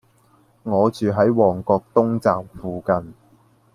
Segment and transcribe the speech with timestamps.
[0.63, 3.13] 我住喺旺角東站附近